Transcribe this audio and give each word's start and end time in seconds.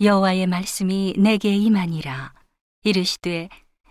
여호와의 0.00 0.46
말씀이 0.46 1.14
내게 1.18 1.54
임하니라. 1.54 2.32
이르시되 2.82 3.48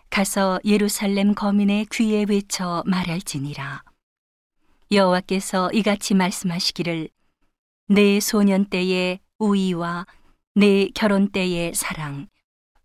가서 0.09 0.59
예루살렘 0.65 1.33
거민의 1.33 1.87
귀에 1.91 2.25
외쳐 2.27 2.83
말할지니라. 2.85 3.83
여호와께서 4.91 5.71
이같이 5.71 6.13
말씀하시기를 6.13 7.09
내 7.87 8.19
소년 8.19 8.65
때의 8.65 9.19
우위와 9.39 10.05
내 10.55 10.87
결혼 10.93 11.31
때의 11.31 11.73
사랑 11.73 12.27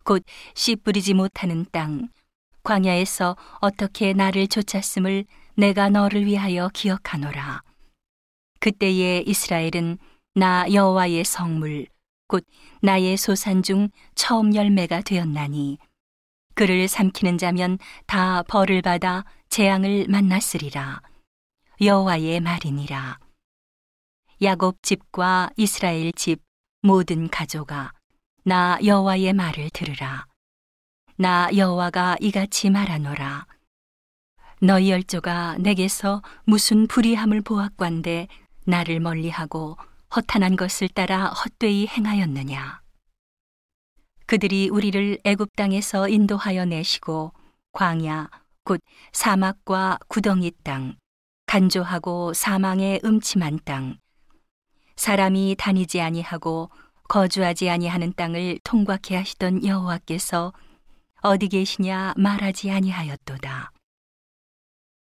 곧 0.05 0.25
씨 0.55 0.77
뿌리지 0.77 1.13
못하는 1.13 1.67
땅 1.71 2.09
광야에서 2.63 3.37
어떻게 3.61 4.13
나를 4.15 4.47
쫓았음을 4.49 5.25
내가 5.57 5.91
너를 5.91 6.25
위하여 6.25 6.71
기억하노라. 6.73 7.63
그때에 8.61 9.23
이스라엘은 9.27 9.99
나 10.35 10.67
여호와의 10.73 11.25
성물 11.25 11.87
곧 12.29 12.47
나의 12.83 13.17
소산 13.17 13.63
중 13.63 13.89
처음 14.15 14.55
열매가 14.55 15.01
되었나니 15.01 15.79
그를 16.55 16.87
삼키는 16.87 17.39
자면 17.39 17.79
다 18.07 18.43
벌을 18.43 18.83
받아 18.83 19.25
재앙을 19.49 20.07
만났으리라. 20.09 21.01
여호와의 21.81 22.41
말이니라. 22.41 23.19
야곱 24.43 24.83
집과 24.83 25.51
이스라엘 25.57 26.13
집 26.13 26.43
모든 26.83 27.29
가족아 27.29 27.93
나 28.45 28.79
여호와의 28.85 29.33
말을 29.33 29.71
들으라. 29.71 30.27
나 31.17 31.49
여호와가 31.57 32.17
이같이 32.21 32.71
말하노라. 32.71 33.47
너희 34.61 34.91
열조가 34.91 35.59
내게서 35.59 36.23
무슨 36.45 36.87
불의함을 36.89 37.41
보았관데 37.41 38.29
나를 38.65 39.01
멀리하고 39.01 39.79
허탄한 40.15 40.57
것을 40.57 40.89
따라 40.89 41.27
헛되이 41.27 41.87
행하였느냐? 41.87 42.81
그들이 44.27 44.69
우리를 44.69 45.19
애굽 45.25 45.55
땅에서 45.57 46.09
인도하여 46.09 46.65
내시고 46.65 47.33
광야 47.73 48.29
곧 48.65 48.81
사막과 49.13 49.99
구덩이 50.09 50.53
땅 50.63 50.97
간조하고 51.47 52.35
사망의 52.35 53.01
음침한 53.05 53.61
땅 53.65 53.99
사람이 54.97 55.57
다니지 55.59 56.01
아니하고 56.01 56.71
거주하지 57.09 57.71
아니하는 57.71 58.13
땅을 58.15 58.59
통과케 58.65 59.17
하시던 59.17 59.65
여호와께서 59.65 60.53
어디 61.21 61.49
계시냐 61.49 62.15
말하지 62.17 62.71
아니하였도다. 62.71 63.73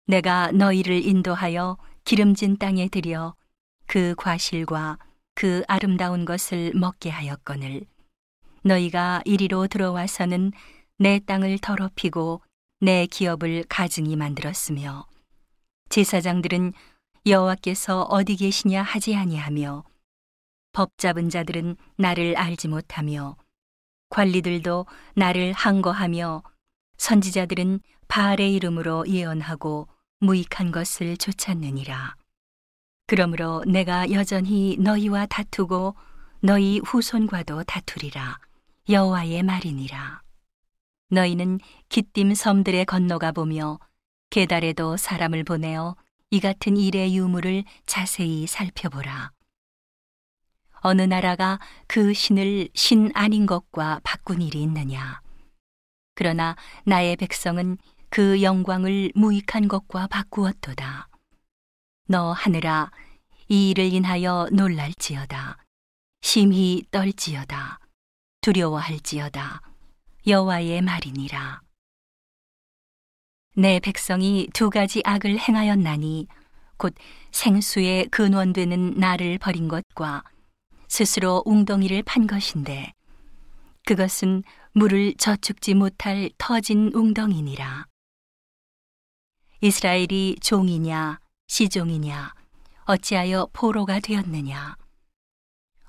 내가 0.06 0.52
너희를 0.52 1.04
인도하여 1.04 1.78
기름진 2.04 2.58
땅에 2.58 2.88
들여 2.88 3.34
그 3.86 4.14
과실과 4.16 4.98
그 5.34 5.62
아름다운 5.68 6.24
것을 6.24 6.72
먹게 6.74 7.10
하였거늘 7.10 7.86
너희가 8.62 9.22
이리로 9.24 9.68
들어와서는 9.68 10.52
내 10.98 11.20
땅을 11.20 11.58
더럽히고 11.58 12.42
내 12.80 13.06
기업을 13.06 13.64
가증히 13.68 14.16
만들었으며 14.16 15.06
제사장들은 15.88 16.72
여호와께서 17.26 18.02
어디 18.02 18.36
계시냐 18.36 18.82
하지 18.82 19.14
아니하며 19.14 19.84
법 20.72 20.90
잡은 20.98 21.30
자들은 21.30 21.76
나를 21.96 22.36
알지 22.36 22.68
못하며 22.68 23.36
관리들도 24.08 24.86
나를 25.14 25.52
항거하며 25.52 26.42
선지자들은 26.98 27.80
바알의 28.08 28.54
이름으로 28.54 29.06
예언하고 29.08 29.88
무익한 30.20 30.72
것을 30.72 31.16
쫓았느니라. 31.16 32.16
그러므로 33.06 33.62
내가 33.66 34.10
여전히 34.10 34.76
너희와 34.78 35.26
다투고 35.26 35.94
너희 36.40 36.80
후손과도 36.84 37.62
다투리라. 37.64 38.38
여호와의 38.88 39.42
말이니라. 39.44 40.22
너희는 41.10 41.60
기띔 41.88 42.34
섬들에 42.34 42.84
건너가 42.84 43.30
보며 43.30 43.78
계달에도 44.30 44.96
사람을 44.96 45.44
보내어 45.44 45.96
이 46.30 46.40
같은 46.40 46.76
일의 46.76 47.16
유무를 47.16 47.62
자세히 47.86 48.46
살펴보라. 48.48 49.30
어느 50.80 51.02
나라가 51.02 51.60
그 51.86 52.12
신을 52.12 52.68
신 52.74 53.10
아닌 53.14 53.46
것과 53.46 54.00
바꾼 54.02 54.42
일이 54.42 54.62
있느냐? 54.62 55.20
그러나 56.14 56.56
나의 56.84 57.16
백성은 57.16 57.78
그 58.08 58.42
영광을 58.42 59.12
무익한 59.14 59.68
것과 59.68 60.08
바꾸었도다. 60.08 61.08
너 62.08 62.30
하늘아 62.32 62.92
이 63.48 63.70
일을 63.70 63.92
인하여 63.92 64.48
놀랄지어다. 64.52 65.58
심히 66.20 66.84
떨지어다. 66.92 67.80
두려워할지어다. 68.42 69.60
여호와의 70.24 70.82
말이니라. 70.82 71.62
내 73.56 73.80
백성이 73.80 74.48
두 74.52 74.70
가지 74.70 75.02
악을 75.04 75.38
행하였나니 75.38 76.28
곧 76.76 76.94
생수의 77.32 78.06
근원되는 78.10 78.94
나를 78.94 79.38
버린 79.38 79.66
것과 79.66 80.22
스스로 80.86 81.42
웅덩이를 81.44 82.04
판 82.04 82.28
것인데 82.28 82.92
그것은 83.84 84.44
물을 84.72 85.14
저축지 85.14 85.74
못할 85.74 86.30
터진 86.38 86.92
웅덩이니라. 86.94 87.86
이스라엘이 89.60 90.36
종이냐 90.40 91.18
시종이냐? 91.46 92.34
어찌하여 92.84 93.48
포로가 93.52 94.00
되었느냐? 94.00 94.76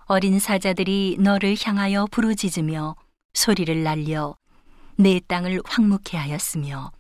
어린 0.06 0.40
사자들이 0.40 1.18
너를 1.20 1.56
향하여 1.62 2.08
부르짖으며 2.12 2.96
소리를 3.34 3.84
날려 3.84 4.36
내 4.96 5.20
땅을 5.28 5.62
황무케 5.66 6.18
하였으며 6.18 6.92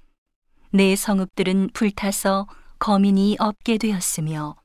내 0.71 0.95
성읍들은 0.95 1.69
불타서 1.73 2.47
거민이 2.79 3.37
없게 3.39 3.77
되었으며 3.77 4.55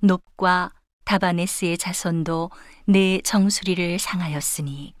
높과 0.00 0.72
다바네스의 1.04 1.78
자손도 1.78 2.50
내 2.86 3.20
정수리를 3.22 3.98
상하였으니 3.98 4.94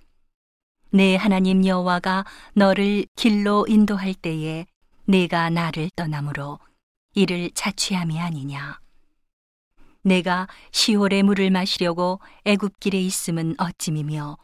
내 0.90 1.16
하나님 1.16 1.66
여호와가 1.66 2.24
너를 2.54 3.04
길로 3.16 3.66
인도할 3.68 4.14
때에 4.14 4.66
내가 5.04 5.50
나를 5.50 5.90
떠남으로 5.94 6.58
이를 7.14 7.50
자취함이 7.52 8.20
아니냐. 8.20 8.78
내가 10.02 10.48
시올의 10.72 11.22
물을 11.22 11.50
마시려고 11.50 12.20
애굽길에 12.44 13.00
있음은 13.00 13.54
어찌미며 13.58 14.36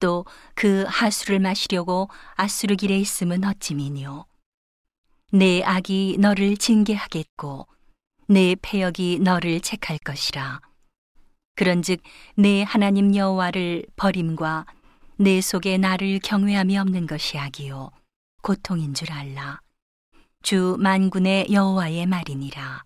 또 0.00 0.24
그 0.54 0.84
하수를 0.88 1.38
마시려고 1.38 2.08
아수르 2.34 2.74
길에 2.74 2.98
있음은 2.98 3.44
어찌미뇨. 3.44 4.26
내 5.30 5.62
악이 5.62 6.16
너를 6.18 6.56
징계하겠고 6.56 7.68
내 8.26 8.56
패역이 8.60 9.20
너를 9.20 9.60
책할 9.60 9.98
것이라. 9.98 10.60
그런즉 11.54 12.02
내 12.34 12.64
하나님 12.64 13.14
여호와를 13.14 13.84
버림과 13.94 14.66
내 15.16 15.40
속에 15.40 15.78
나를 15.78 16.18
경외함이 16.18 16.76
없는 16.76 17.06
것이 17.06 17.38
악이요 17.38 17.90
고통인 18.42 18.94
줄 18.94 19.12
알라. 19.12 19.60
주 20.42 20.76
만군의 20.78 21.48
여호와의 21.52 22.06
말이니라. 22.06 22.84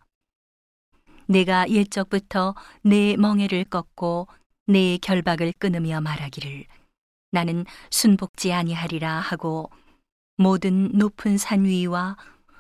내가 1.27 1.67
일적부터 1.67 2.55
내 2.83 3.17
멍에를 3.17 3.65
꺾고 3.65 4.29
내 4.67 4.99
결박을 4.99 5.53
끊으며 5.59 6.01
말하기를 6.01 6.65
나는 7.31 7.65
순복지 7.91 8.53
아니하리라 8.53 9.21
하고 9.21 9.71
모든 10.37 10.91
높은 10.93 11.39
산 11.39 11.65
위와 11.65 12.17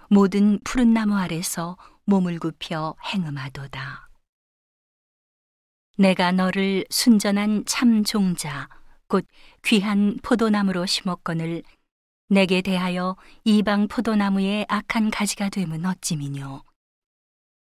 모든 0.08 0.58
푸른 0.62 0.92
나무 0.92 1.16
아래서 1.16 1.76
몸을 2.04 2.38
굽혀 2.38 2.94
행음하도다. 3.12 4.08
내가 5.98 6.32
너를 6.32 6.84
순전한 6.90 7.64
참 7.66 8.02
종자, 8.02 8.68
곧 9.08 9.26
귀한 9.62 10.16
포도나무로 10.22 10.86
심었거늘 10.86 11.62
내게 12.32 12.62
대하여 12.62 13.14
이방 13.44 13.88
포도나무의 13.88 14.64
악한 14.66 15.10
가지가 15.10 15.50
되면 15.50 15.84
어찌미뇨. 15.84 16.62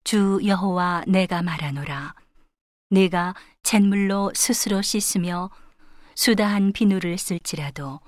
주 0.06 0.40
여호와 0.46 1.04
내가 1.10 1.42
말하노라. 1.42 2.16
내가 2.90 3.36
잿물로 3.64 4.32
스스로 4.34 4.82
씻으며 4.82 5.50
수다한 6.16 6.72
비누를 6.72 7.18
쓸지라도 7.18 8.00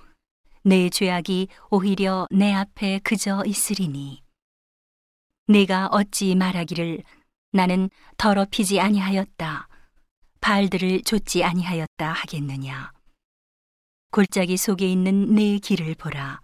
내 0.64 0.90
죄악이 0.90 1.50
오히려 1.70 2.28
내 2.32 2.54
앞에 2.54 3.00
그저 3.00 3.44
있으리니. 3.46 4.24
내가 5.48 5.88
어찌 5.88 6.34
말하기를 6.34 7.04
나는 7.52 7.90
더럽히지 8.16 8.80
아니하였다. 8.80 9.68
발들을 10.40 11.02
좇지 11.02 11.44
아니하였다 11.44 12.10
하겠느냐. 12.10 12.97
골짜기 14.12 14.58
속에 14.58 14.88
있는 14.90 15.36
내 15.36 15.60
길을 15.60 15.96
보라. 15.96 16.40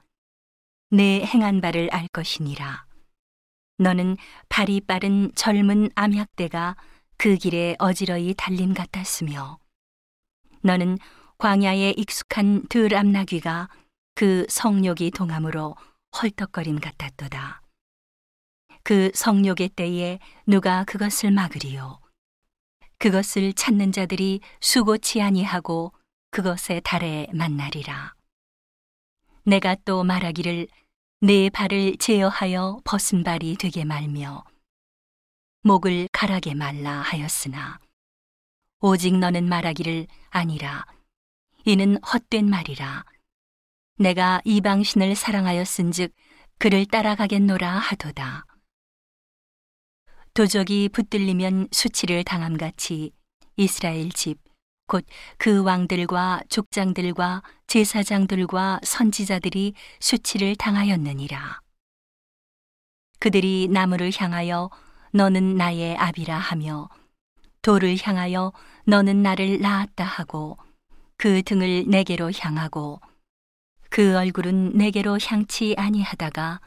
내 0.89 1.24
행한 1.24 1.62
바를 1.62 1.89
알 1.92 2.07
것이니라. 2.10 2.86
너는 3.77 4.18
발이 4.50 4.81
빠른 4.81 5.31
젊은 5.33 5.89
암약대가 5.95 6.75
그 7.18 7.36
길에 7.38 7.75
어지러이 7.80 8.33
달림 8.36 8.74
같았으며, 8.74 9.60
너는 10.62 10.98
광야에 11.38 11.94
익숙한 11.98 12.68
들암나귀가 12.68 13.69
그 14.15 14.45
성욕이 14.50 15.12
동함으로 15.12 15.75
헐떡거림 16.21 16.80
같았도다. 16.80 17.62
그 18.83 19.10
성욕의 19.15 19.69
때에 19.69 20.19
누가 20.45 20.83
그것을 20.83 21.31
막으리요. 21.31 22.00
그것을 23.00 23.54
찾는 23.54 23.92
자들이 23.92 24.42
수고치 24.62 25.21
아니하고 25.21 25.94
그것의 26.33 26.81
달에 26.83 27.27
만나리라. 27.31 28.15
내가 29.44 29.75
또 29.85 30.03
말하기를 30.03 30.68
내 31.21 31.51
발을 31.51 31.97
제어하여 31.97 32.81
벗은 32.83 33.24
발이 33.24 33.56
되게 33.57 33.85
말며 33.85 34.44
목을 35.62 36.09
가라게 36.12 36.56
말라 36.56 37.01
하였으나 37.01 37.80
오직 38.80 39.15
너는 39.15 39.47
말하기를 39.47 40.07
아니라 40.31 40.88
이는 41.65 42.01
헛된 42.03 42.50
말이라 42.50 43.06
내가 44.00 44.41
이방신을 44.44 45.15
사랑하였은즉 45.15 46.15
그를 46.57 46.88
따라가겠노라 46.88 47.77
하도다 47.77 48.47
도적이 50.33 50.89
붙들리면 50.89 51.68
수치를 51.71 52.24
당함같이 52.24 53.12
이스라엘 53.56 54.12
집 54.12 54.43
곧 54.94 55.06
그 55.38 55.63
왕들과 55.63 56.42
족장들과 56.50 57.42
제사장들과 57.68 58.80
선지자들이 58.84 59.74
수치를 60.00 60.56
당하였느니라 60.56 61.60
그들이 63.19 63.68
나무를 63.72 64.12
향하여 64.16 64.69
너는 65.12 65.56
나의 65.56 65.98
아비라 65.98 66.38
하며 66.38 66.90
돌을 67.63 67.98
향하여 68.01 68.51
너는 68.86 69.24
나를 69.24 69.62
낳았다 69.62 70.04
하고 70.04 70.57
그 71.18 71.42
등을 71.42 71.86
내게로 71.88 72.31
향하고 72.31 73.00
그 73.89 74.18
얼굴은 74.18 74.74
내게로 74.74 75.18
향치 75.24 75.75
아니하다가 75.78 76.60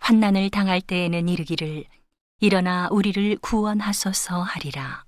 환난을 0.00 0.50
당할 0.50 0.80
때에는 0.80 1.28
이르기를 1.28 1.84
일어나 2.40 2.88
우리를 2.90 3.38
구원하소서 3.38 4.42
하리라. 4.42 5.07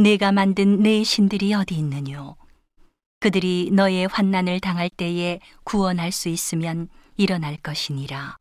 내가 0.00 0.30
만든 0.30 0.80
내 0.80 1.02
신들이 1.02 1.52
어디 1.52 1.74
있느뇨? 1.74 2.36
그들이 3.18 3.70
너의 3.72 4.06
환난을 4.06 4.60
당할 4.60 4.88
때에 4.88 5.40
구원할 5.64 6.12
수 6.12 6.28
있으면 6.28 6.88
일어날 7.16 7.56
것이니라. 7.56 8.36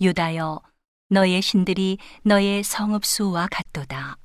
유다여, 0.00 0.62
너의 1.08 1.42
신들이 1.42 1.98
너의 2.22 2.62
성읍수와 2.62 3.48
같도다. 3.50 4.18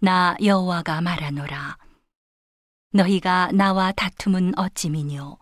나 0.00 0.36
여호와가 0.44 1.00
말하노라. 1.00 1.78
너희가 2.92 3.50
나와 3.54 3.90
다툼은 3.92 4.58
어찌미뇨? 4.58 5.38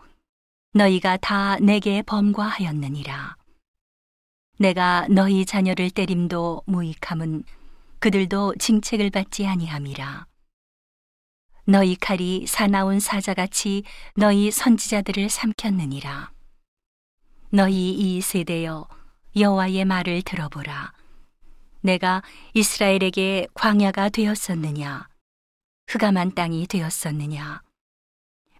너희가 0.73 1.17
다 1.17 1.57
내게 1.57 2.01
범과하였느니라. 2.03 3.35
내가 4.59 5.09
너희 5.11 5.45
자녀를 5.45 5.91
때림도 5.91 6.63
무익함은 6.67 7.43
그들도 8.03 8.57
징책을 8.59 9.11
받지 9.11 9.47
아니함이라. 9.47 10.27
너희 11.67 11.95
칼이 11.95 12.49
사나운 12.49 12.99
사자같이 12.99 13.85
너희 14.17 14.51
선지자들을 14.51 15.31
삼켰느니라. 15.31 16.33
너희 17.51 17.93
이 17.93 18.21
세대여 18.21 18.89
여호와의 19.37 19.85
말을 19.85 20.23
들어보라. 20.23 20.93
내가 21.83 22.25
이스라엘에게 22.55 23.47
광야가 23.55 24.09
되었었느냐? 24.09 25.09
흑암한 25.87 26.35
땅이 26.35 26.67
되었었느냐? 26.67 27.63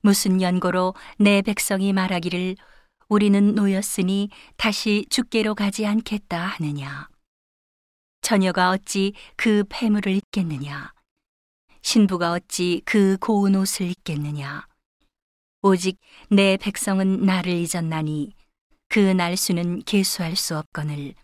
무슨 0.03 0.41
연고로 0.41 0.95
내 1.19 1.43
백성이 1.43 1.93
말하기를 1.93 2.55
우리는 3.09 3.57
놓였으니 3.57 4.31
다시 4.57 5.05
죽게로 5.11 5.57
가지 5.57 5.85
않겠다 5.85 6.39
하느냐? 6.39 7.12
처녀가 8.23 8.71
어찌 8.71 9.13
그 9.37 9.65
폐물을 9.69 10.13
입겠느냐? 10.13 10.93
신부가 11.83 12.33
어찌 12.33 12.81
그 12.85 13.17
고운 13.21 13.57
옷을 13.57 13.91
입겠느냐? 13.91 14.67
오직 15.63 15.99
내 16.31 16.57
백성은 16.57 17.25
나를 17.25 17.53
잊었나니 17.53 18.33
그 18.89 18.99
날수는 18.99 19.83
계수할 19.83 20.37
수 20.37 20.57
없거늘 20.57 21.15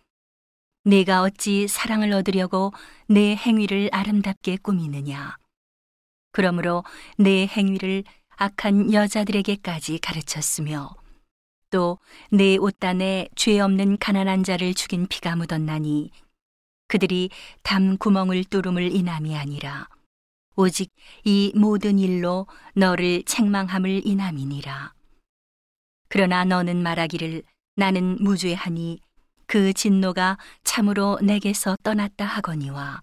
내가 0.85 1.23
어찌 1.23 1.67
사랑을 1.67 2.13
얻으려고 2.13 2.73
내 3.09 3.35
행위를 3.35 3.89
아름답게 3.93 4.59
꾸미느냐 4.59 5.37
그러므로 6.33 6.85
내 7.17 7.47
행위를 7.47 8.05
악한 8.37 8.93
여자들에게까지 8.93 9.99
가르쳤으며 9.99 10.95
또 11.71 11.99
내 12.31 12.57
옷단에 12.57 13.29
죄 13.37 13.59
없는 13.61 13.99
가난한 13.99 14.45
자를 14.45 14.75
죽인 14.75 15.07
피가 15.07 15.37
묻었나니 15.37 16.11
그들이 16.89 17.31
담 17.63 17.97
구멍을 17.99 18.45
뚫음을 18.45 18.95
인함이 18.95 19.37
아니라 19.37 19.89
오직 20.57 20.91
이 21.25 21.53
모든 21.55 21.99
일로 21.99 22.47
너를 22.75 23.23
책망함을 23.25 24.03
인함이니라. 24.05 24.93
그러나 26.09 26.45
너는 26.45 26.83
말하기를 26.83 27.45
나는 27.77 28.17
무죄하니 28.21 29.01
그 29.47 29.73
진노가 29.73 30.37
참으로 30.65 31.19
내게서 31.23 31.77
떠났다 31.83 32.25
하거니와 32.25 33.03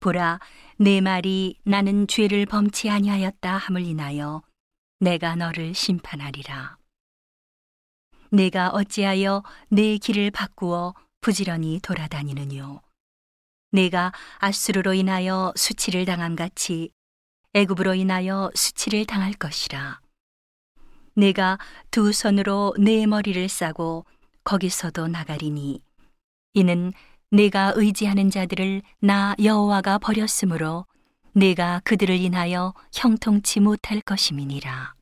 보라 0.00 0.40
내 0.78 1.00
말이 1.00 1.58
나는 1.64 2.06
죄를 2.06 2.46
범치 2.46 2.88
아니하였다 2.88 3.56
함을 3.56 3.82
인하여 3.82 4.42
내가 4.98 5.36
너를 5.36 5.74
심판하리라. 5.74 6.76
내가 8.30 8.70
어찌하여 8.70 9.42
내 9.68 9.98
길을 9.98 10.30
바꾸어 10.30 10.94
부지런히 11.20 11.80
돌아다니느뇨 11.82 12.80
내가 13.72 14.12
아수르로 14.38 14.94
인하여 14.94 15.52
수치를 15.56 16.04
당함 16.04 16.36
같이 16.36 16.90
애굽으로 17.54 17.94
인하여 17.94 18.50
수치를 18.54 19.06
당할 19.06 19.32
것이라 19.32 20.00
내가 21.14 21.58
두 21.90 22.12
손으로 22.12 22.74
내 22.78 23.06
머리를 23.06 23.48
싸고 23.48 24.06
거기서도 24.44 25.08
나가리니 25.08 25.82
이는 26.54 26.92
내가 27.30 27.72
의지하는 27.74 28.30
자들을 28.30 28.82
나 29.00 29.34
여호와가 29.42 29.98
버렸으므로 29.98 30.86
내가 31.32 31.80
그들을 31.84 32.14
인하여 32.14 32.74
형통치 32.92 33.60
못할 33.60 34.02
것임이니라. 34.02 34.94